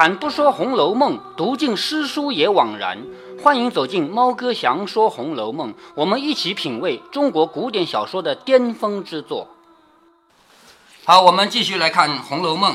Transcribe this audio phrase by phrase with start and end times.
[0.00, 3.04] 开坛不说《红楼梦》，读尽诗书也枉然。
[3.42, 9.46] 欢迎走进猫哥祥说《红楼梦》，我们一起品味中国古典小说的巅峰之作。
[11.04, 12.72] 好，我们继续来看《红楼梦》。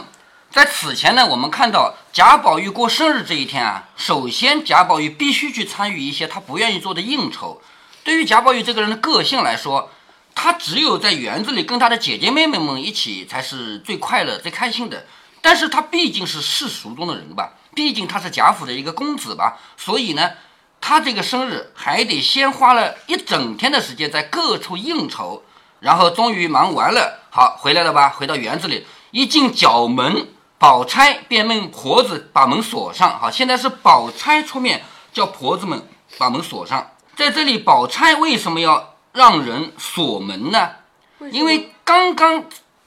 [0.51, 7.59] 在此前呢，我们看到贾宝玉过生日这一天啊，首先贾宝玉必须去参与一些他不愿意做的应酬。
[8.03, 9.89] 对于贾宝玉这个人的个性来说，
[10.35, 15.03] 他只有在园子里跟他的姐姐妹妹们一起才是最快乐、最开心的。
[15.45, 20.31] 但是他毕竟是世俗中的人吧，毕竟他是贾府的一个公子吧，所以呢，
[20.81, 25.43] 他这个生日还得先花了一整天的时间在各处应酬，
[25.81, 28.09] 然后终于忙完了，好回来了吧？
[28.09, 33.19] 回到园子里，一进角门，宝钗便命婆子把门锁上。
[33.19, 36.89] 好，现在是宝钗出面叫婆子们把门锁上。
[37.15, 40.71] 在这里，宝钗为什么要让人锁门呢？
[41.29, 42.45] 因为刚刚。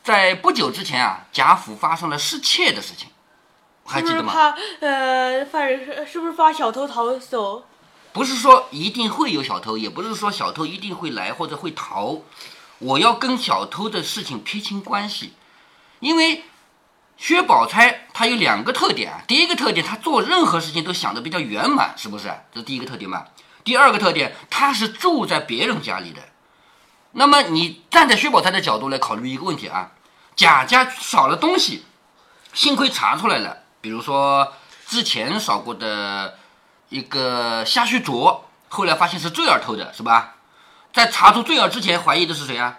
[0.08, 3.10] 在不久之前啊，贾府发生了失窃的事情，
[3.84, 4.32] 还记得吗？
[4.32, 7.66] 怕呃，犯人是不是怕小偷逃走？
[8.14, 12.22] 不是说一定会有小偷，也不是说小偷一定会来或者会逃。
[12.78, 15.34] 我要跟小偷的事情撇清关系，
[16.00, 16.42] 因为
[17.18, 19.20] 薛宝钗她有两个特点啊。
[19.28, 22.32] 第一个特点，她做任何事情都想的比较圆满，是不是？
[22.50, 23.26] 这是第一个特点嘛。
[23.62, 26.22] 第二个特点，她是住在别人家里的。
[27.12, 29.92] 那么你站在薛宝钗的角度来考虑一个问题啊。
[30.38, 31.84] 贾家少了东西，
[32.54, 33.64] 幸亏查出来了。
[33.80, 34.52] 比如说
[34.86, 36.38] 之前少过的
[36.90, 40.36] 一个夏旭卓，后来发现是坠儿偷的，是吧？
[40.92, 42.78] 在查出坠儿之前，怀疑的是谁啊？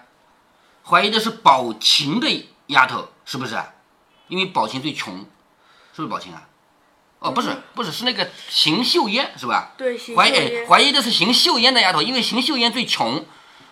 [0.85, 3.61] 怀疑的是宝琴的丫头，是不是？
[4.29, 5.17] 因为宝琴最穷，
[5.93, 6.43] 是不是宝琴啊？
[7.19, 9.73] 哦，不是，不是，是那个邢岫烟，是吧？
[9.77, 13.25] 对，怀疑怀疑的是邢岫烟的丫头，因为邢岫烟最穷。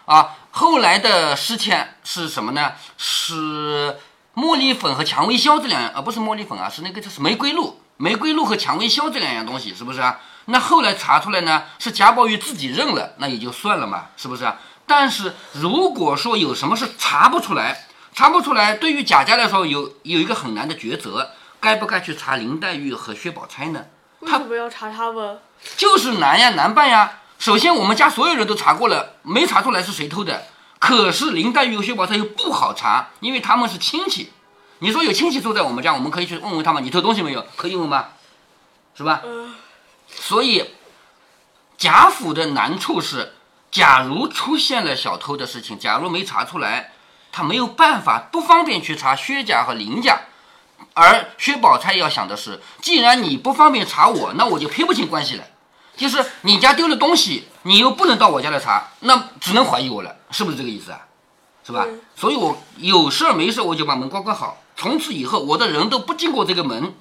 [0.06, 2.72] 啊，后来的失窃是什么呢？
[2.97, 3.97] 是
[4.34, 10.18] 茉莉粉和蔷薇硝这两样，呃，不是茉莉粉啊，是那个就是玫瑰露，玫瑰露和蔷薇硝这两样东西，是不是啊？
[10.45, 14.57] 那后来查出来呢，是贾宝玉自己认了，那也就算了嘛，是不是啊？
[14.85, 23.84] 但是如果说有什么是查不出来，查不出来，对于贾家来说有有一个很难的抉择，该不该去查林黛玉和薛宝钗呢？
[24.22, 25.41] 为什么要查他们？
[25.75, 27.19] 就是难呀，难办呀。
[27.38, 30.45] 首先，我们家所有人都查过了，没查出来是谁偷的。
[30.79, 34.31] 可是林黛玉和薛宝钗又不好查，因为他们是亲戚。
[34.79, 37.45] 你说有亲戚住在我们家，我们可以去问问他们，你偷东西没有？
[37.55, 38.09] 可以问吗？
[38.95, 39.21] 是吧？
[40.07, 40.71] 所以
[41.77, 43.33] 贾府的难处是，
[43.71, 46.91] 假如出现了小偷的事情，假如没查出来，
[47.31, 50.21] 他没有办法，不方便去查薛家和林家。
[50.94, 55.44] 而薛宝钗要想的是，既然你不方便查我，那我就撇不清关系了。
[55.95, 61.01] 就是你家丢了东西，你又不能到我家来查，那只能怀疑我了，是不是这个意思啊？
[61.66, 61.85] 是吧？
[62.16, 66.95] 所以我有事儿没事儿我就把门关关好，从此以后我的人都不经过这个门，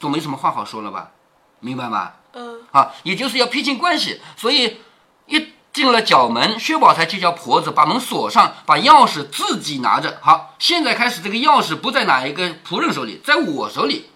[0.00, 1.12] 总没什么话好说了吧？
[1.60, 2.10] 明白吗？
[2.32, 2.60] 嗯。
[2.72, 4.78] 啊，也就是要撇清关系，所以
[5.26, 10.18] 一进了角门，薛宝钗就叫婆子把门锁上，把钥匙自己拿着。
[10.20, 14.10] 好，现在开始这个钥匙不在哪一个仆人手里，在我手里，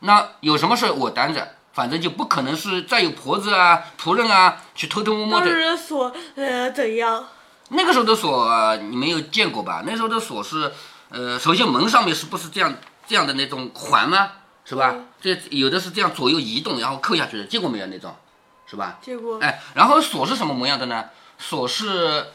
[0.00, 1.54] 那有什么事我担着。
[1.78, 5.76] 反正就不可能是再有婆子啊、仆人啊去偷偷摸摸的。
[5.76, 7.24] 锁呃怎样？
[7.68, 9.84] 那个时候的锁你没有见过吧？
[9.86, 10.72] 那时候的锁是，
[11.10, 12.74] 呃，首先门上面是不是这样
[13.06, 14.32] 这样的那种环吗？
[14.64, 14.92] 是吧？
[15.20, 18.12] 这有的是这样左右移动然后扣下去的，见过没有那种？
[18.66, 18.98] 是吧？
[19.00, 19.38] 见过。
[19.38, 21.04] 哎，然后锁是什么模样的呢？
[21.38, 22.26] 锁是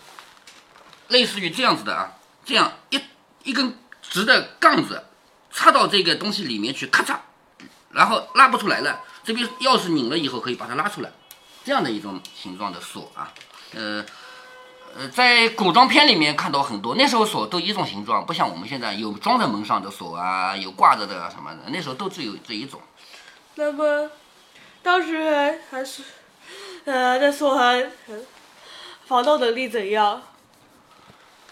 [1.09, 2.13] 类似于这样子的啊，
[2.45, 3.01] 这样一
[3.43, 5.03] 一根直的杠子
[5.51, 7.17] 插到这个东西里面去，咔嚓，
[7.89, 9.01] 然后拉不出来了。
[9.23, 11.09] 这边钥匙拧了以后可以把它拉出来，
[11.63, 13.31] 这样的一种形状的锁啊，
[13.73, 14.03] 呃
[14.95, 22.79] 呃，在古装片里面看到很多，那时候锁都一种形状，不像我们现在有装在门上的锁啊，有挂着的什么的，那时候都只有这一种。
[23.55, 24.09] 那么
[24.81, 26.03] 当时还还是
[26.85, 27.57] 呃，那锁
[29.05, 30.21] 防盗能力怎样？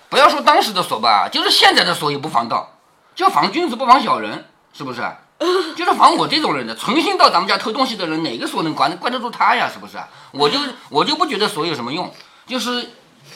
[0.09, 2.77] 不要说当时的锁吧，就是现在的锁也不防盗，
[3.15, 5.01] 就防君子不防小人，是不是？
[5.75, 9.67] 就是防我这种人的，存心到咱们家偷东西的人，哪个锁能关关得住他呀？
[9.73, 9.97] 是不是？
[10.31, 10.59] 我就
[10.89, 12.13] 我就不觉得锁有什么用。
[12.45, 12.91] 就是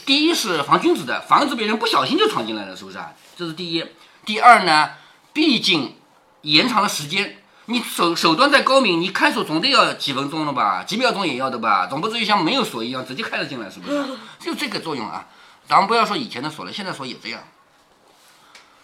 [0.06, 3.12] 第一是防君子的，防止别人不小心就闯进来了，是不是啊？
[3.36, 3.84] 这是第一。
[4.24, 4.92] 第二呢，
[5.34, 5.96] 毕竟
[6.42, 10.84] 延长了时间，你手手段再高明，你开锁总得要几分钟了吧？
[10.84, 11.88] 几秒钟也要的吧？
[11.88, 14.06] 总不至于像没有锁一样直接开了进来，是不是？
[14.40, 15.26] 就这个作用啊。
[15.68, 17.42] 咱们不要说以前的锁了，现在锁也这样。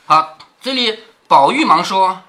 [0.08, 2.24] 好，这里宝玉忙说。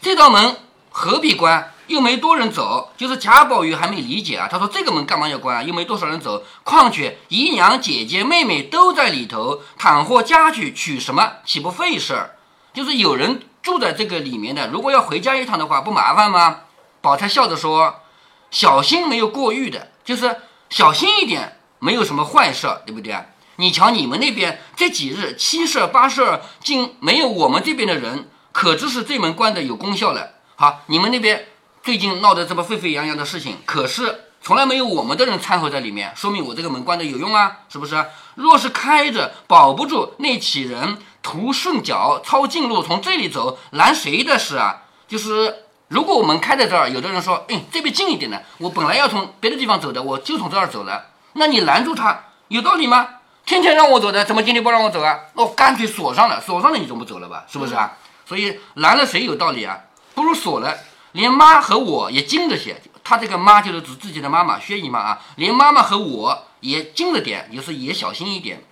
[0.00, 0.56] 这道门
[0.90, 1.72] 何必关？
[1.86, 2.92] 又没多人走。
[2.96, 4.48] 就是贾宝玉还没理解啊。
[4.50, 5.66] 他说：“这个门干嘛要关？
[5.66, 6.42] 又没多少人走。
[6.62, 12.36] 况且姨娘、姐姐、妹妹都在里头，倘或家去取什么，岂不费事儿？
[12.74, 16.60] 就是有人住在这个里面的，如果要回家一趟的话，不麻烦吗？
[17.00, 18.02] 宝钗笑着说
[18.50, 20.36] ：“小心没有过誉的，就是
[20.68, 23.16] 小心一点，没有什么坏事，对不对？
[23.56, 30.30] 你瞧你们那边这几日七事八事，竟没有我们这边的人，可知是这门关的有功效了。
[30.56, 31.46] 好，你们那边
[31.82, 38.04] 最近闹得这么沸沸扬扬的事情，可是从来没有我们的人掺和在里面，说明我这个门关的有用啊，是不是？
[38.34, 44.82] 若是开着，保不住那起人图顺脚，抄近路从这里走，拦谁的事啊？
[45.06, 51.06] 就是。”如果我们开在这儿，有的人说，哎，这边近一点呢，我本来要从别的地方走的，我就从这儿走了。
[51.32, 53.08] 那你拦住他，有道理吗？
[53.46, 55.18] 天天让我走的，怎么今天不让我走啊？
[55.32, 57.46] 那我干脆锁上了，锁上了你总不走了吧？
[57.48, 57.96] 是不是啊？
[58.28, 59.80] 所以拦了谁有道理啊？
[60.14, 60.76] 不如锁了。
[61.12, 68.62] 连妈和我也精着些，他这个妈就是指自己的妈妈薛姨妈啊，连妈妈和我也精着点，就是也小心一点。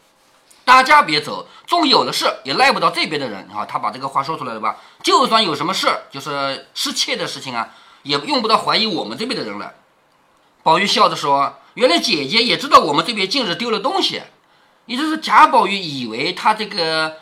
[0.66, 3.64] 大家别走，纵有了事也赖不到这边的人啊！
[3.64, 4.76] 他把这个话说出来了吧？
[5.02, 7.70] 就算有什么事，就是失窃的事情啊，
[8.02, 9.72] 也用不到怀疑我们这边的人了。
[10.62, 14.20] 宝玉笑着说：“原来姐姐也知道我们这边近日丢了东西，
[14.84, 17.16] 也就是贾宝玉以为他这个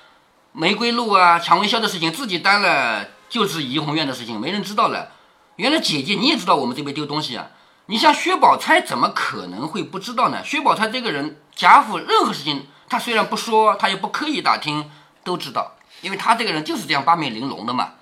[0.56, 5.10] 玫瑰露啊、蔷薇销的事情自己担了，就是怡红院的事情，没人知道了。
[5.56, 7.48] 原来姐姐你也知道我们这边丢东西啊！
[7.86, 10.44] 你像薛宝钗怎么可能会不知道呢？
[10.44, 14.88] 薛宝钗这个人，贾府任何事情。”她虽然不说，她也不刻意打听，
[15.24, 15.72] 都知道，
[16.02, 17.94] 因为她这个人就是这样八面玲珑的嘛。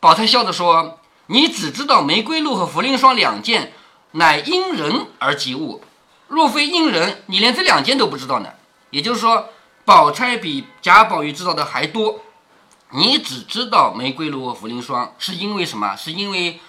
[0.00, 3.74] 宝钗笑着说：“你只知道玫瑰露和茯苓霜两件，
[4.12, 5.84] 乃因人而及物。
[6.28, 8.48] 若非因人，你连这两件都不知道呢。
[8.90, 9.50] 也就是说，
[9.86, 12.20] 宝钗比贾宝玉知道的还多。
[12.90, 15.96] 你只知道玫瑰露和茯苓霜，是因为什么？
[15.96, 16.60] 是因为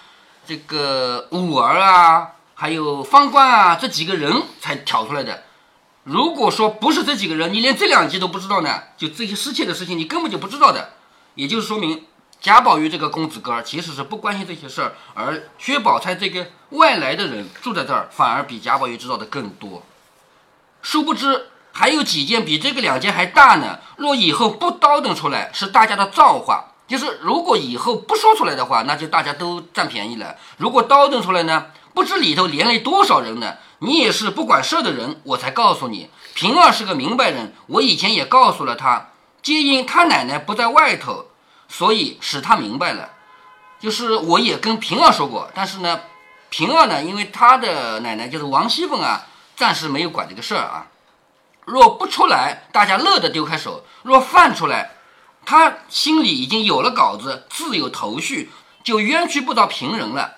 [0.46, 5.42] 这个五儿啊，还有方官啊这几个人才挑出来的。”
[6.04, 10.94] 如果说不是这几个人，你连这两集都不知道呢，就这些失窃的事情，你根本就不知道的。
[11.34, 12.06] 也就是说明
[12.40, 19.82] 贾宝玉这个公子哥其实是不关心这些事儿，而薛宝钗这个外来的人住在这儿，反而比贾宝玉知道的更多。
[20.82, 23.78] 殊不知还有几件比这个两件还大呢。
[23.94, 30.34] 若以后不叨腾出来，是大家的造化；就是如果以后不说出来的话，那就大家都占便宜了。
[30.56, 33.54] 如果叨腾出来呢，不知里头连累多少人呢。
[33.78, 37.54] 你也是不管事的人，我才告诉你，平儿是个明白人。
[37.68, 39.10] 我以前也告诉了他，
[39.40, 41.26] 皆因他奶奶不在外头，
[41.68, 43.10] 所以使他明白了。
[43.78, 46.00] 就是我也跟平儿说过，但是呢，
[46.50, 49.24] 平儿呢，因为他的奶奶就是王熙凤啊，
[49.54, 50.86] 暂时没有管这个事儿啊。
[51.68, 54.92] 若不出来，大家乐得丢开手；若放出来，
[55.44, 58.50] 他心里已经有了稿子，自有头绪，
[58.82, 60.36] 就冤屈不到平人了。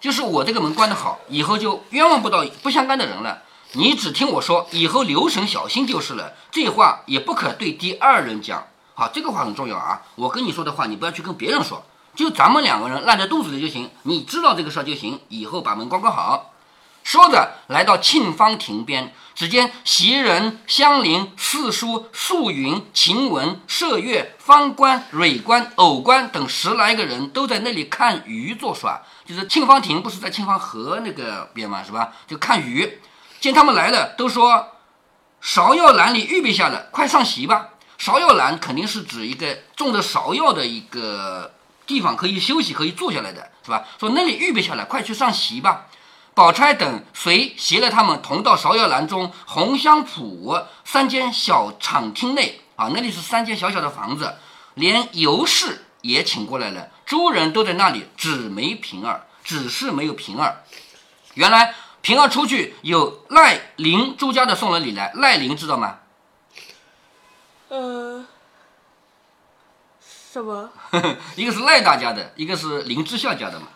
[0.00, 3.44] 就是我这个门关得好，以后就冤枉不到不相干的人了。
[3.74, 6.32] 你只听我说，以后留神小心就是了。
[6.50, 8.66] 这话也不可对第二人讲。
[8.94, 10.02] 好，这个话很重要啊。
[10.16, 11.84] 我跟你说的话，你不要去跟别人说，
[12.16, 13.88] 就咱们两个人烂在肚子里就行。
[14.02, 16.50] 你知道这个事儿就行，以后把门关关好。
[17.16, 29.00] 说着，来到沁芳亭边，只见袭人、香菱、四叔、素云、晴雯、麝月、方官、蕊官、藕官等十来个人都在那里看鱼作耍。
[29.24, 32.12] 就是沁芳亭不是在沁芳河那个边嘛，是吧？
[32.26, 33.00] 就看鱼。
[33.40, 34.72] 见他们来了，都说
[35.42, 37.68] 芍药篮里预备下了，快上席吧。
[37.98, 41.54] 芍药篮肯定是指一个种着芍药的一个
[41.86, 43.86] 地方，可以休息，可以坐下来的，是吧？
[43.98, 45.86] 说那里预备下来，快去上席吧。
[46.36, 54.34] 宝钗等随携了他们同到芍药栏中红香圃三间小敞厅内啊，那里是三间小小的房子，
[54.74, 60.62] 连尤氏也请过来了，诸人都在那里，只没平儿，只是没有平儿。
[61.32, 66.00] 原来平儿出去有赖林朱家的送了礼来，赖林知道吗？
[67.70, 68.26] 呃，
[70.30, 70.70] 什么？
[71.34, 73.68] 一个是赖大家的，一个是林之孝家的嘛。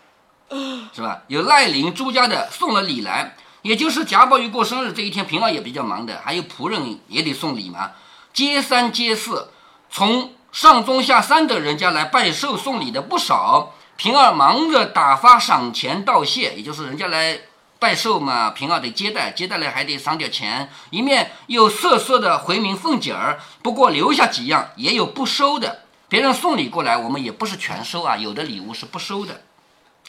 [0.93, 1.23] 是吧？
[1.29, 7.93] 有赖林朱家的送了礼来，也就是贾宝玉过生日这一天，平儿也比较忙的，还有仆人也得送礼嘛。
[8.33, 9.51] 接三接四，
[9.91, 13.75] 从上中下三的人家来拜寿送礼的不少。
[13.97, 17.39] 平儿忙着打发赏钱道谢，也就是人家来
[17.79, 23.39] 拜寿嘛，平儿得接待，接待了还得赏点钱，一面又瑟瑟的回明凤姐儿。
[23.63, 25.81] 不过留下几样，也有不收的。
[26.09, 29.43] 别人送礼过来，我们也不是全收啊，有的礼物是不收的。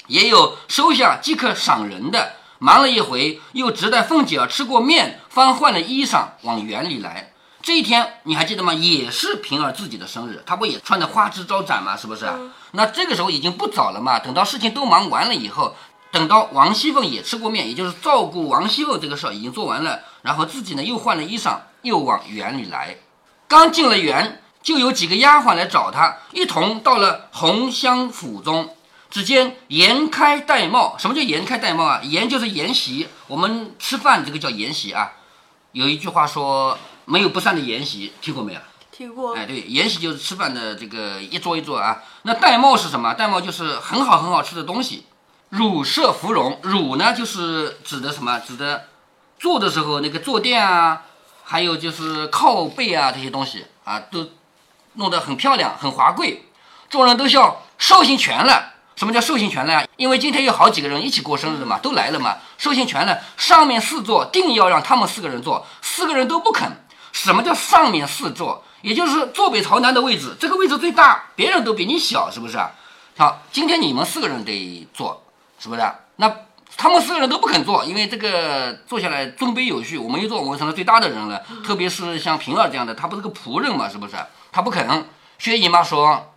[0.07, 7.33] 也有收下即可赏人的，忙了一回，又只待凤姐儿吃过面，方换了衣裳往园里来。
[7.61, 8.73] 这一天你还记得吗？
[8.73, 11.95] 也是平儿自己的生日，她不也穿的花枝招展吗？
[11.95, 12.27] 是不是？
[12.71, 14.17] 那这个时候已经不早了嘛。
[14.17, 15.75] 等到事情都忙完了以后，
[16.11, 22.97] 等到王熙凤也吃过面，也就是照顾王熙凤这个事儿已经做完了，然后自己呢又换了衣裳，又往园里来。
[23.47, 28.75] 刚进了园，就有几个丫鬟来找他，一同到了红香府中。
[29.11, 32.01] 只见筵开戴帽，什么叫筵开戴帽啊？
[32.01, 35.11] 筵就是筵席，我们吃饭这个叫筵席啊。
[35.73, 38.59] 有一句话说，没有不散的筵席，听过没有？
[38.89, 39.35] 听过。
[39.35, 42.01] 哎，对，筵席就是吃饭的这个一桌一桌啊。
[42.23, 43.13] 那戴帽是什么？
[43.13, 45.05] 戴帽就是很好很好吃的东西。
[45.49, 48.39] 乳色芙蓉，乳呢就是指的什么？
[48.39, 48.87] 指的
[49.37, 51.03] 坐的时候那个坐垫啊，
[51.43, 54.29] 还有就是靠背啊这些东西啊，都
[54.93, 56.45] 弄得很漂亮很华贵。
[56.89, 58.69] 众人都笑寿星全了。
[59.01, 59.83] 什么叫寿星权呢？
[59.97, 62.37] 因为今天有好几个人一起过生日嘛，都来了嘛。
[62.59, 66.71] 寿星权呢，上面四座定要让他们四个人坐，四个人都不肯。
[67.11, 68.63] 什么叫上面四座？
[68.83, 72.59] 也就是坐北朝南的位置，这个位置最大，别人都比你小，是不是？
[73.17, 75.23] 好，今天你们四个人得坐，
[75.57, 75.81] 是不是？
[76.17, 76.31] 那
[76.77, 81.41] 他们四个人都不肯坐，因为这个坐下来尊卑有序，我们一坐，我们成了最大的人了。
[81.65, 84.13] 特别是像平儿这样的，他不是个仆人嘛，是不是？
[84.51, 85.07] 他不肯。
[85.39, 86.27] 薛姨妈说。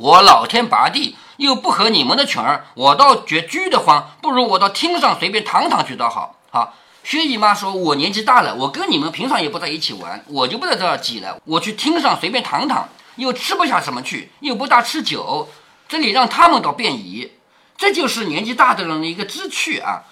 [0.00, 6.34] 我老天拔地，又不合你们的群儿，我倒觉拘得慌，不如我到厅上随便躺躺去倒好。
[6.50, 11.40] 好，薛姨妈说：“我年纪大了，我跟你们平常也不在一起玩，我就不在这儿挤了。
[11.44, 15.48] 我去厅上随便躺躺，又吃不下什么去，又不大吃酒，
[15.88, 17.30] 这里让他们倒便宜。
[17.76, 20.02] 这就是年纪大的人的一个知趣啊。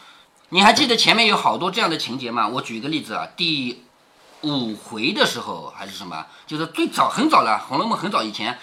[0.51, 2.47] 你还记得前面有好多这样的情节吗？
[2.47, 3.83] 我举一个例子啊，第
[4.43, 8.57] 五回的时候还是什么，就是最早很早了，《红楼梦》很早以前。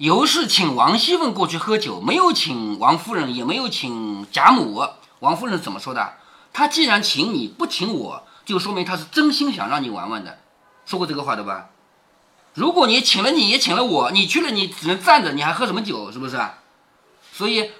[0.00, 4.82] 尤氏请王熙凤过去喝酒，没有请王夫人，也没有请贾母。
[5.18, 6.14] 王夫人怎么说的？
[6.54, 10.38] 他既然请你不请我，就说明他是真心想让你玩玩的。
[10.86, 11.68] 说过这个话的吧？
[12.54, 16.10] 如果你请了，你也请了我，你去了，你只能站着，你还喝什么酒？
[16.10, 16.40] 是不是？
[17.34, 17.70] 所以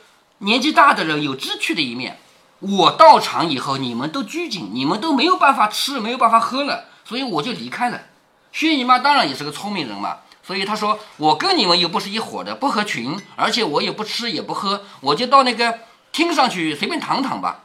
[0.40, 2.18] 年纪大的人有知趣的一面。
[2.58, 7.98] 我到场以后，你们都拘谨，你们都没有办法吃，没有办法喝了，所以我就离开了。
[8.52, 10.18] 薛姨妈当然也是个聪明人嘛。
[10.50, 15.78] 所以他说：“我跟你们又不是一伙的，不合群，而且我也不吃也不喝，我就到那个
[16.11, 17.61] 厅上去随便躺躺吧。”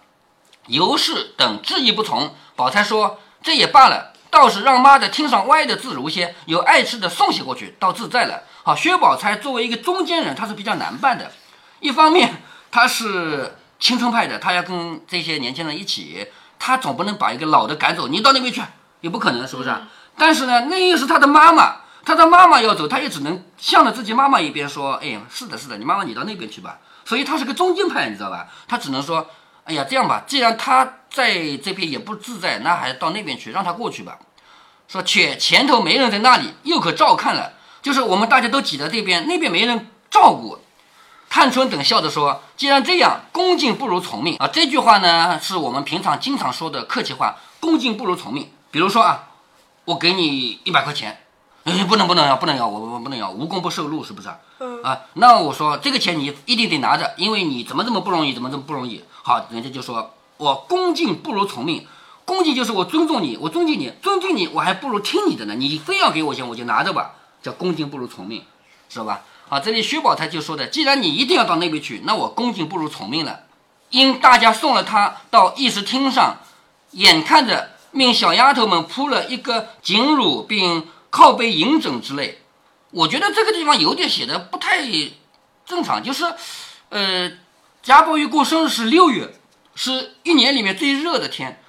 [0.69, 2.35] 尤氏等执意不从。
[2.55, 11.31] 宝钗说：“这也罢了，倒是让妈在厅上歪的自如些，有爱吃的送些过去，倒自在了。”好，薛宝钗作为一个中间人，她是比较难办的。
[11.79, 12.35] 一方面，
[12.69, 16.27] 她是青春派的，她要跟这些年轻人一起，
[16.59, 18.61] 她总不能把一个老的赶走，你到那边去
[19.01, 19.75] 也不可能，是不是？
[20.15, 21.77] 但是呢，那又是她的妈妈。
[22.05, 28.47] 他的妈妈要走，他也只能向着自己妈妈一边说：“哎，是的，是的，你妈妈你到那边去吧。”所以他是个中间派，你知道吧？
[28.67, 29.27] 他只能说
[29.65, 34.19] ：“哎呀，这样吧，既然他在这边也不自在，那还是到那边去，让他过去吧。”
[34.87, 37.53] 说且前头没人在那里，又可照看了。
[37.81, 40.59] 就是我们大家都挤在这边，那边没人照顾。
[41.27, 48.51] 探春等笑着说：“既然这样，恭敬不如从命啊。”这句话呢，是我们平常经常说的客气话，“恭敬不如从命”。
[48.69, 49.29] 比如说啊，
[49.85, 51.24] 我给你一百块钱。
[51.65, 54.29] 哎，不能不能要，不能要，我我不能要，无功不受禄，是不是？
[54.59, 59.03] 嗯啊，那我说这个钱你一定得拿着，因为你怎么这么不容易，怎么这么不容易？
[59.23, 61.87] 好，人家就说我恭敬不如从命，
[62.23, 65.55] 恭敬就是我尊重你，我尊敬你，尊敬你，我还不如听你的呢。
[65.55, 68.43] 你非要给我钱，我就拿着吧，叫恭敬不如从命，
[68.87, 69.21] 知道吧？
[69.49, 73.39] 好，这里薛宝钗就说的，既然你一定要到那边去，那我恭敬不如从命了。
[73.89, 76.35] 因大家送了他到议事厅上，
[76.91, 80.87] 眼看着命小丫头们铺了一个锦褥，并。
[81.15, 82.41] 靠背银枕之类，
[82.91, 84.81] 我觉得这个地方有点写的不太
[85.65, 86.03] 正常。
[86.03, 86.25] 就是，
[86.89, 87.31] 呃，
[87.81, 89.33] 贾宝玉过生日是六月，
[89.75, 91.63] 是一年里面最热的天。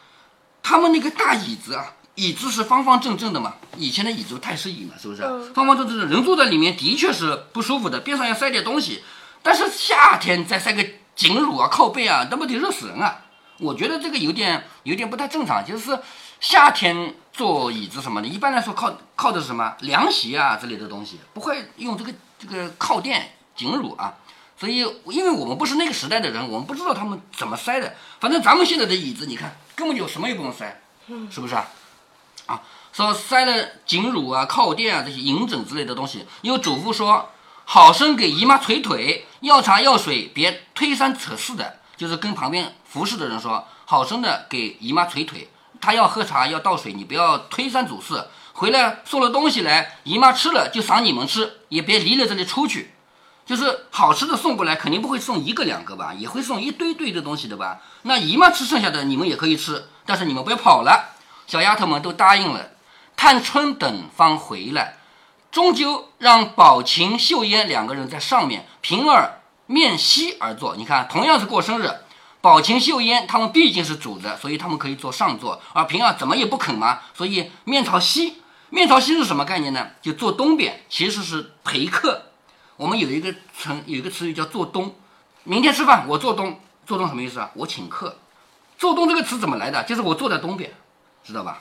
[0.65, 5.23] 他们那个大椅子啊，椅子是方方正正的嘛，以前的椅子太师椅嘛，是不是？
[5.55, 9.05] 方方正正的，人坐在里面的确是不舒服的，边上要塞点东西。
[9.45, 10.85] 但是夏天再塞个
[11.15, 13.23] 锦褥啊、靠背啊，那不得热死人啊！
[13.61, 15.97] 我觉得这个有点有点不太正常，就是
[16.41, 17.15] 夏天。
[17.37, 24.15] 坐椅子什么的，一般来说靠靠的是什么凉席啊之类的东西，不会用这个这个靠垫颈乳啊。
[24.59, 27.95] 所以，因为我们不是那个时代的人，我们不知道他们怎么塞的。
[28.19, 30.81] 反正咱们现在的椅子，你看根本就什么也不用塞，
[31.31, 31.69] 是不是啊？
[32.47, 36.25] 啊，说塞了颈乳啊、靠垫啊这些银枕之类的东西。
[36.41, 37.29] 因为嘱咐说，
[37.67, 45.51] 好生给姨妈捶腿，要茶要水，别推三扯四的，就是跟旁边服侍的人说，好生的给姨妈捶腿。
[45.81, 48.29] 他要喝茶要倒水，你不要推三阻四。
[48.53, 52.93] 回来送了东西来，姨妈吃了就赏你们吃，也别离了这里出去。
[53.45, 57.81] 就是好吃的送过来，肯定不会送一个两个吧，也会送一堆堆的东西的吧。
[58.03, 61.15] 那姨妈吃剩下的，你们也可以吃，但是你们不要跑了。
[61.47, 62.71] 小丫头们都答应了。
[63.15, 64.97] 探春等方回来，
[65.53, 70.75] 终究让宝琴、秀烟两个人在上面，平儿面西而坐。
[70.75, 71.89] 你看，同样是过生日。
[72.47, 78.41] 宝琴、秀烟，他们毕竟是主子，所以他们可以坐上座，而平儿怎么也不肯嘛，所以面朝西。
[78.71, 79.89] 面朝西是什么概念呢？
[80.01, 82.27] 就坐东边，其实是陪客。
[82.77, 84.95] 我们有一个成有一个词语叫做东。
[85.43, 87.51] 明天吃饭我做东，做东什么意思啊？
[87.55, 88.17] 我请客。
[88.79, 89.83] 做东这个词怎么来的？
[89.83, 90.73] 就是我坐在东边，
[91.25, 91.61] 知道吧？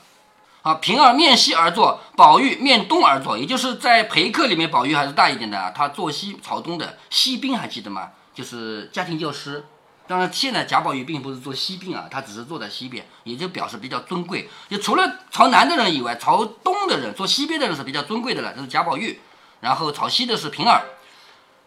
[0.61, 6.99] 好，平儿面西而坐，宝玉面东而坐，也就是在陪客里面，宝玉还是大一点的，他坐西朝东的。
[7.09, 8.11] 西宾还记得吗？
[8.35, 9.65] 就是家庭教师。
[10.07, 14.47] 当然，现在贾宝玉并不是坐西边啊，他只是坐在西边，也就表示比较尊贵。
[14.69, 19.19] 就除了朝南的人以外，朝东的人坐西边的人是比较尊贵的了，这是贾宝玉。
[19.61, 20.85] 然后朝西的是平儿，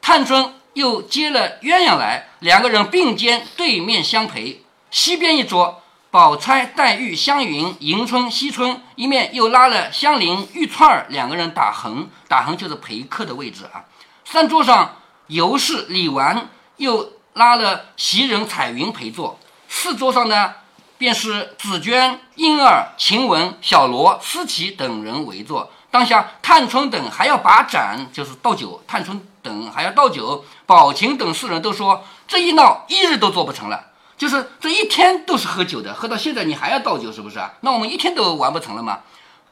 [0.01, 4.63] 探春又接了鸳鸯来，两个人并肩对面相陪。
[4.93, 13.85] 西边一桌，宝钗、黛玉、湘云、迎春、惜春，一面又拉了香菱、玉钏儿两个人打横，打横就是陪客的位置啊。
[14.25, 17.18] 三桌上尤氏、李纨又。
[17.35, 20.55] 拉了袭人、彩云陪坐，四桌上呢，
[20.97, 25.71] 便是紫娟、莺儿、晴雯、小罗、思琪等人围坐。
[25.91, 28.83] 当下探春等还要把盏，就是倒酒。
[28.87, 37.55] 探春等还要倒酒，宝琴等四人都说这一闹一日都做不成了，就是这一天都是喝酒的，喝到现在你还要倒酒，是不是啊？
[37.61, 38.99] 那我们一天都完不成了吗？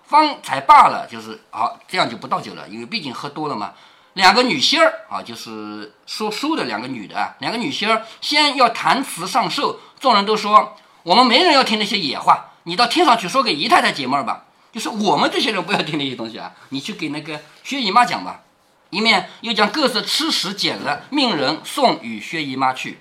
[0.05, 3.73] 方才罢了，就是好，这样就不倒酒了，因为毕竟喝多了嘛。
[4.17, 14.45] 两个女仙儿啊，就是说书的两个女的，两个女仙儿先要弹词上寿，众人都说我们没人要听那些野话，你到天上去说给姨太太解闷儿吧。
[14.73, 18.41] 就是我们这些人不要听那些东西啊，你去给那个薛姨妈讲吧。
[18.89, 22.99] 一面又将各色吃食捡了，命人送与薛姨妈去。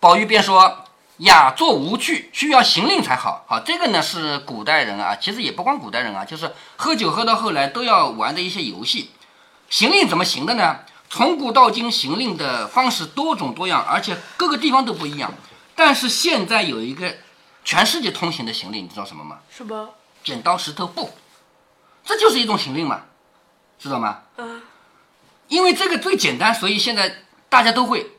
[0.00, 0.84] 宝玉便说
[1.18, 3.44] 雅作无趣，需要行令才好。
[3.46, 9.10] 好，这个呢是古代人啊，其实也不光古代人啊，就是喝酒喝到后来都要玩的一些游戏。
[9.68, 10.80] 行令怎么行的呢？
[11.08, 15.32] 从古到今，行令的方式多种多样，而且各个地方都不一样。
[15.74, 17.16] 但是现在有一个
[17.64, 19.38] 全世界通行的行令，你知道什么吗？
[19.50, 19.90] 什么？
[20.24, 21.10] 剪刀石头布，
[22.04, 23.02] 这就是一种行令嘛，
[23.78, 24.20] 知道吗？
[24.36, 24.62] 嗯。
[25.48, 28.12] 因为这个最简单，所以现在大家都会。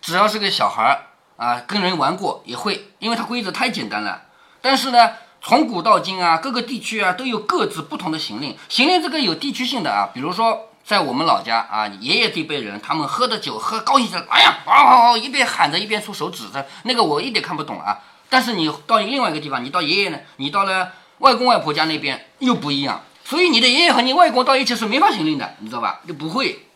[0.00, 4.22] 只要是个小孩儿啊，跟人玩过也会，因为它规则太简单了。
[4.60, 5.12] 但是呢？
[5.46, 8.56] 从古到今啊，各个地区啊都有各自不同的行令。
[8.70, 17.98] 行令这个有地区性的啊，比如说在我们老家啊，爷爷这辈人他们喝的酒喝高兴起来，哎呀，啊，一边喊着一边出手指着，那个我一点看不懂啊。
[18.28, 23.02] 但是你到另外一个地方，你到爷爷呢，你到了外公外婆家那边又不一样。
[23.24, 26.00] 所以你的爷爷和你外公到一起是没法行令的，你知道吧？
[26.06, 26.66] 就不会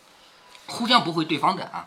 [0.66, 1.87] 互相不会对方的啊。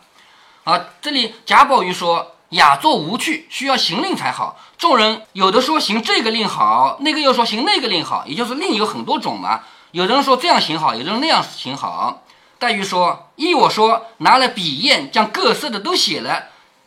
[0.64, 2.36] 好，这里贾宝玉说。
[2.52, 4.60] 雅作无趣，需要行令才好。
[4.76, 9.62] 众人有的说行这个令好，那个又说行那个令好，也就是令有很多种嘛。
[9.92, 12.24] 有人说这样行好，有人那样行好。
[12.58, 16.44] 黛玉说：“依我说，拿了笔砚，将各色的都写了，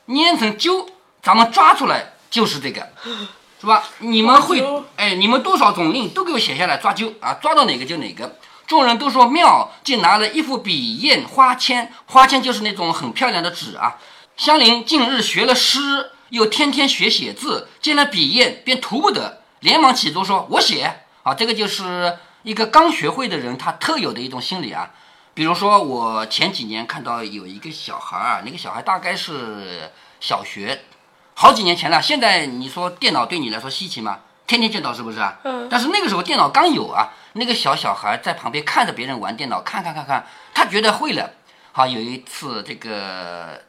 [0.07, 0.87] 粘成揪，
[1.21, 2.87] 咱们抓出来就是这个，
[3.61, 3.83] 是吧？
[3.99, 4.63] 你们会，
[4.95, 13.97] 哎，你们多少种令都给我写下来，抓阄啊，抓到哪个就哪个。”众人都说妙，竟拿了一副笔砚花签，花签就是那种很漂亮的纸啊。
[14.35, 24.91] 香菱近日学了诗，又天天学写字，见了笔砚便图不得，连忙起坐说：“我写。”啊，这个就是一个刚学会的人他特有的一种心理啊。
[25.33, 30.83] 比如说，我前几年看到有一个小孩儿啊，那个小孩大概是小学，
[31.33, 31.99] 好几年前了。
[31.99, 34.19] 现在你说电脑对你来说稀奇吗？
[34.45, 35.39] 天天见到是不是啊？
[35.43, 35.67] 嗯。
[35.69, 41.31] 但是那个时候电脑刚有啊，那个小小孩在旁边看着别人玩电脑，看看看看，他觉得会了。
[41.71, 43.59] 好，有一次这个。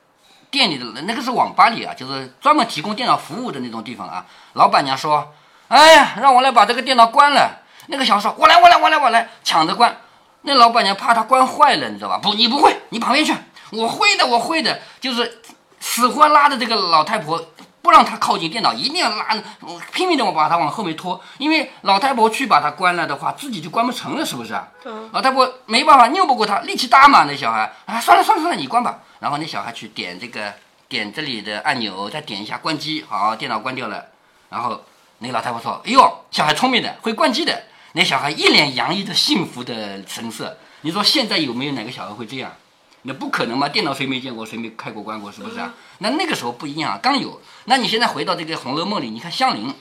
[0.48, 4.24] 店里的那个是网吧里啊，就是专门提供电脑服务的那种地方啊。
[4.54, 5.34] 老板娘说
[5.68, 9.96] ：“哎呀，让我来把这个电脑关了。”那个小孩说：“我来，我来，我来，我来，抢着关。”
[10.42, 12.18] 那老板娘怕他关坏了，你知道吧？
[12.18, 13.34] 不，你不会，你旁边去。
[13.72, 15.42] 我会的，我会的，就是
[15.80, 17.44] 死活拉着这个老太婆
[17.82, 19.26] 不让她靠近电脑，一定要拉，
[19.92, 21.20] 拼命的我把她往后面拖。
[21.38, 24.68] 因为老太婆去把它关了的话，自己就关不成了，是不是啊？
[25.12, 27.24] 老太婆没办法，拗不过他，力气大嘛。
[27.24, 29.00] 那小孩啊，算了算了算了，你关吧。
[29.18, 30.54] 然后那小孩去点这个，
[30.88, 34.04] 点这里的按钮，再点一下关机，好，电脑关掉了。
[34.48, 34.80] 然后
[35.18, 37.60] 那个老太婆说：“哎呦，小孩聪明的，会关机的。”
[37.96, 40.58] 那小孩一脸洋溢着幸福的神色。
[40.82, 42.54] 你说现在有没有哪个小孩会这样？
[43.02, 43.66] 那不可能嘛！
[43.70, 45.72] 电脑谁没见过，谁没开过关过，是不是啊？
[46.00, 47.40] 那那个时候不一样啊，刚有。
[47.64, 49.74] 那你现在回到这个《红楼梦》里，你看香菱，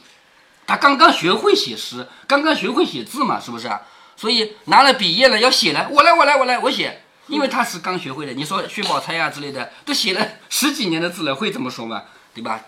[0.65, 3.81] 她刚刚学会写诗，刚刚学会写字嘛，是不是啊？
[4.15, 7.01] 所以拿了笔砚了，要写了，我来，我来，我来，我写。
[7.27, 12.03] 因为他是刚学会的，你说薛宝钗呀之类的，都写了十几年的字了，会这么说吗？
[12.33, 12.61] 对吧？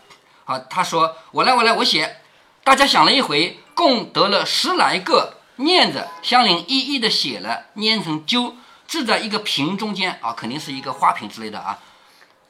[0.43, 2.17] 好，他说我来，我来，我写。
[2.65, 8.55] 大家想了一回，共得了十来个，念着香菱一一的写了，粘成揪，
[8.87, 11.77] 置在一个瓶中间啊，肯定是一个花瓶之类的啊，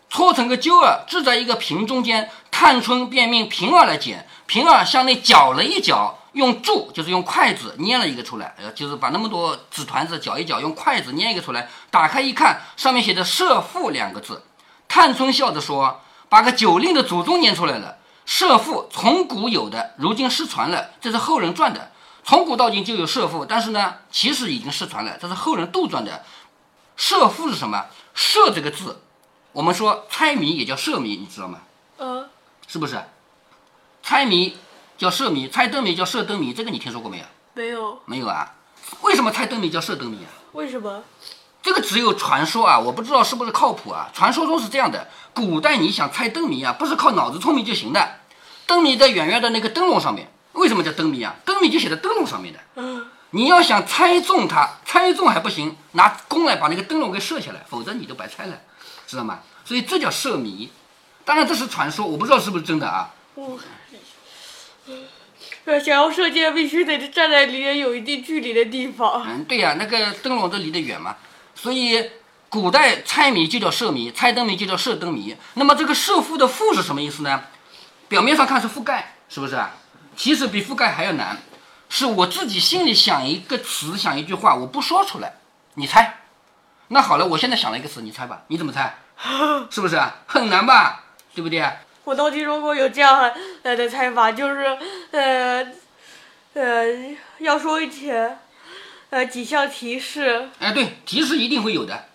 [0.10, 2.30] 搓成个揪儿，置在一个瓶中间。
[2.50, 14.44] 探春便命平儿来捡，平儿向内搅了一搅，用箸就是用筷子捏了一个出来，呃，就是把那么多纸团子搅一搅，用筷子捏一个出来，打开一看，上面写着“社父”两个字。
[14.88, 21.92] 探春笑着说：“把个九令的祖宗捏出来了，社父从古有的，如今失传了，这是后人传的。
[22.28, 26.26] 从古到今就有射父，但是呢，其实已经失传了，这是后人杜撰的。
[26.98, 27.86] 射父是什么？
[28.14, 29.00] 射这个字，
[29.54, 31.62] 我们说猜谜也叫射谜，你知道吗？
[32.00, 32.28] 嗯，
[32.68, 33.02] 是不是？
[34.04, 34.58] 猜谜
[34.98, 37.26] 叫射谜，猜灯谜叫射灯谜，这个你听说过没有？
[37.54, 38.56] 没有，没有啊？
[39.04, 40.28] 为什么猜灯谜叫射灯谜啊？
[40.52, 41.02] 为什么？
[41.64, 44.10] 这个只有传说啊，我不知道是不是靠谱啊。
[44.14, 48.20] 传说中是这样的：古代你想猜灯谜啊，不是靠脑子聪明就行的。
[48.66, 51.36] 灯谜在远远的那个灯笼上面，为什么叫灯谜啊？
[51.46, 52.60] 灯谜就写在灯笼上面的。
[52.76, 58.60] 嗯，你要想猜中它，猜中还不行，拿弓来把那个灯笼给射下来，否则你就白猜了，
[59.06, 59.40] 知道吗？
[59.64, 60.70] 所以这叫射谜。
[61.24, 63.14] 当然这是传说，我不知道是不是真的啊。
[63.36, 63.60] 我，
[65.66, 69.26] 呃，想要射箭必须得站在离人有一定距离的地方。
[69.28, 71.18] 嗯，对呀、那个灯笼都离得远嘛，
[71.54, 72.10] 所以
[72.50, 75.36] 古代猜谜就叫射谜，猜灯谜就叫射灯谜。
[75.56, 77.44] 那么这个射覆的覆是什么意思呢？
[78.08, 79.76] 表面上看是覆盖，是不是啊？
[80.18, 81.38] 其实比覆盖还要难，
[81.88, 85.36] 是我自己心里想一个词，想一句话，我不说出来，
[85.76, 86.22] 你猜。
[86.90, 88.98] 那好了，我现在想了一个词，你猜吧，你怎么猜？
[89.70, 90.16] 是不是啊？
[90.26, 91.04] 很难吧？
[91.36, 91.70] 对不对？
[92.04, 94.78] 我倒听说过有这样呃的猜法，就是
[95.12, 95.68] 呃
[96.54, 96.86] 呃
[97.40, 98.38] 要说一些
[99.12, 102.06] 呃几项提示，哎，对，提示一定会有的，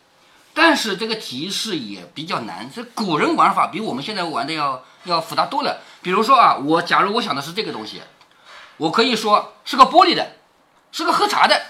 [0.55, 2.69] 但是这个提示也比较难。
[2.75, 5.81] 这古人玩法比我们现在玩的要要复杂多了。
[6.03, 8.03] 比如说啊，我假如我想的是这个东西，
[8.77, 10.33] 我可以说是个玻璃的，
[10.91, 11.61] 是个喝茶的。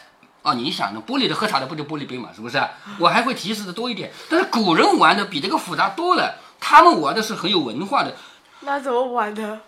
[0.43, 1.01] 哦，你想呢？
[1.07, 2.61] 玻璃的喝茶的不就玻璃杯嘛，是不是？
[2.99, 4.11] 我还会提示的多一点。
[4.29, 8.17] 但是古人玩的比这个复杂多了，他们玩的是很有文化的，
[8.61, 9.61] 那怎么玩的？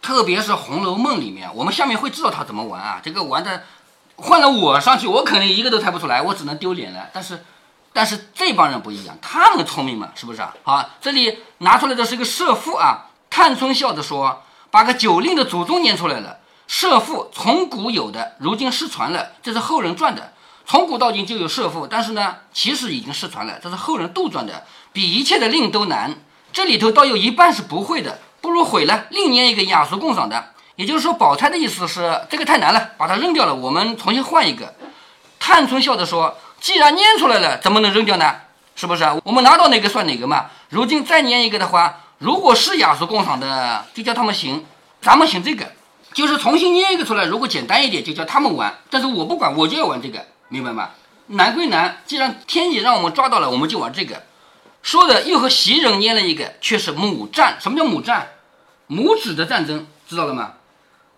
[0.00, 3.00] 特别是《红楼梦》里面，我们下面会知道他怎么玩啊。
[3.02, 3.64] 这个玩的，
[4.16, 7.08] 换了我上去，我肯定一个都猜不出来，我只能丢脸了。
[7.12, 7.42] 但是，
[7.92, 10.54] 但是这帮人不一样，他们聪明嘛，是不是啊？
[10.62, 13.03] 好，这里拿出来的是一个社父啊。
[13.36, 16.38] 探春笑着说：“把个九令的祖宗念出来了。
[16.68, 20.32] 社父从古有的，如今失传了，这是后人传的。
[20.64, 26.14] 从古到今就有社父，但是呢，其实已经失传了，这是后人杜撰的，比一切的令都难。
[26.52, 30.50] 这里头倒有一半是不会的，不如毁了，另捏一个雅俗共赏的。
[30.76, 34.72] 也就是说，宝钗的意思是这个太难了，把它扔掉了，我们重新换一个。
[35.40, 38.32] 探春笑着说：“既然念出来了，怎么能扔掉呢？
[38.76, 39.04] 是不是？
[39.24, 40.46] 我们拿到哪个算哪个嘛。
[40.68, 44.64] 如今再念一个的话，如果是雅俗共赏的，就叫他们行，
[45.00, 45.72] 咱们行这个，
[46.12, 47.24] 就是重新捏一个出来。
[47.24, 48.78] 如果简单一点，就叫他们玩。
[48.88, 50.90] 但是我不管，我就要玩这个，明白吗？
[51.26, 54.22] 难归难，既然天意让我们抓到了，我们就玩这个。
[54.82, 57.56] 说的又和袭人捏了一个，却是母战。
[57.60, 58.28] 什么叫母战？
[58.86, 60.52] 母子的战争，知道了吗？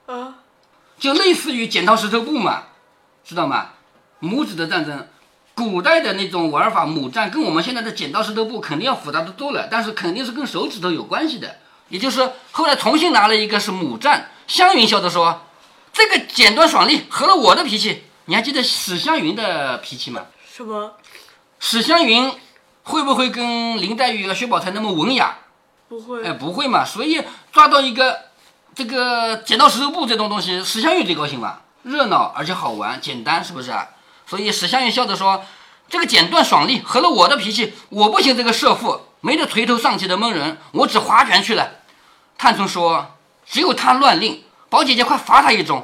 [0.06, 0.36] 啊，
[0.98, 2.62] 就类似于剪刀石头布嘛，
[3.24, 3.70] 知道吗？
[4.20, 5.08] 母子的战争，
[5.56, 11.56] 古代的那种玩法，母战跟我们现在的剪刀石头布肯定要复杂的多了，但是肯定是跟手指头有关系的。
[11.88, 15.46] 也就是后来重新拿了一个是母战，湘云笑着说
[15.94, 20.26] ：“这个剪断爽利，合了我的脾气。”你还记得史湘云的脾气吗？
[20.52, 20.92] 什么？
[21.58, 22.30] 史湘云
[22.82, 25.38] 会不会跟林黛玉和薛宝钗那么文雅？
[25.88, 26.22] 不会。
[26.22, 28.18] 哎，不会嘛，所以抓到一个
[28.74, 33.86] 这个剪刀石头布这种东西，史湘云最高兴嘛，热闹而且好玩，简单，是不是啊？
[34.26, 35.44] 所以史湘云笑着说
[35.88, 41.70] ：“这个剪断爽利，合了我的脾气，我不行这个社父，没得垂头丧气的蒙人，我只划拳去了。”
[42.36, 43.14] 探春说
[43.46, 45.82] ：“只有他乱令，宝姐姐快罚他一盅。”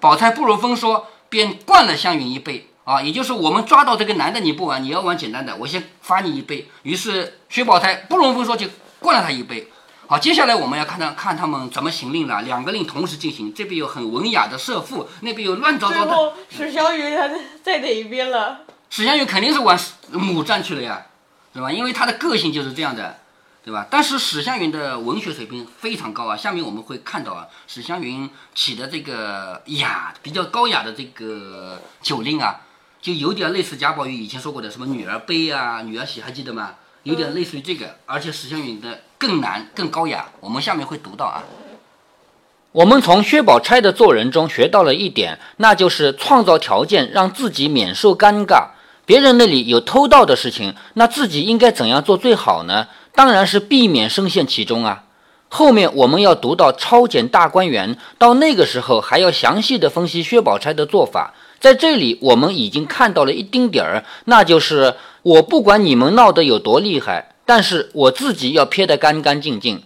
[0.00, 2.68] 宝钗不如风说，便灌了湘云一杯。
[2.84, 6.68] 啊，也就是我们抓到这个男的你不玩，你要玩简单的，我先罚你一杯。
[6.82, 8.66] 于是薛宝钗不容分说就
[8.98, 9.68] 灌了他一杯。
[10.10, 12.42] 好，接下来我们要看他看他们怎么行令了。
[12.42, 16.32] 两个令同时进行，这边有很文雅的射父，那边有乱糟糟的。
[16.50, 18.62] 史湘云他在在哪一边了？
[18.90, 19.78] 史湘云肯定是往
[20.10, 21.06] 母站去了呀，
[21.52, 21.70] 对吧？
[21.70, 23.20] 因为他的个性就是这样的，
[23.64, 23.86] 对吧？
[23.88, 26.36] 但是史湘云的文学水平非常高啊。
[26.36, 32.62] 下面我们会看到啊，史湘云起的这个雅比较高雅的这个酒令啊，
[33.00, 36.74] 就有点类似贾宝玉以前说过的什么女儿悲啊、女儿喜，还记得吗？
[37.04, 40.26] 有点类似于这个，而且史湘云的更难、更高雅。
[40.40, 41.44] 我们下面会读到啊。
[42.72, 48.68] 我们从薛宝钗的做人中学到了一点，那就是创造条件让自己免受尴尬。
[49.04, 52.86] 别人那里有偷盗的事情，那自己应该怎样做最好呢？
[53.12, 55.04] 当然是避免深陷其中啊。
[55.48, 61.34] 后面我们要读到抄检大观园，到那个时候还要详细的分析薛宝钗的做法。
[61.58, 69.82] 在这里，我们已经看到了一丁点儿，那就是我不管你们闹得有多厉害，但是我自己要撇得干干净净。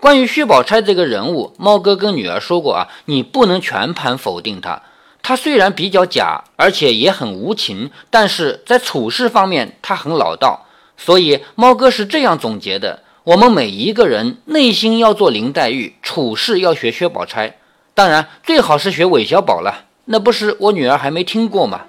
[0.00, 4.82] 关于薛宝钗这个人物，猫哥跟女儿说过啊，你不能全盘否定她。
[5.22, 10.66] 她虽然比较假，而且也很无情，但是在处事方面她很老道。
[10.96, 17.54] 所以猫哥是这样总结的：我们每一个人内心要做林黛玉，处事要学薛宝钗，
[17.94, 19.84] 当然最好是学韦小宝了。
[20.06, 21.82] 那不是我女儿还没听过吗？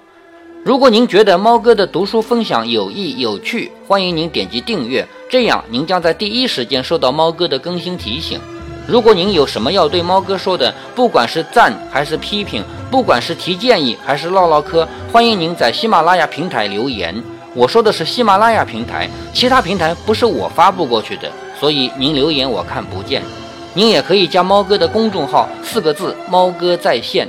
[0.64, 8.40] 如果您觉得猫哥的读书分享有益有趣，欢迎您点击订阅，这样您将在第一时间收到猫哥的更新提醒。
[8.86, 17.14] 如果您有什么要对猫哥说的，不管是赞还是批评，不管是提建议还是唠唠嗑，欢迎您在喜马拉雅平台留言。
[17.52, 23.22] 我说的是喜马拉雅平台，其他平台不是我发布过去的，所以您留言我看不见。
[23.74, 27.28] 您也可以加猫哥的公众号，四个字“猫哥在线”。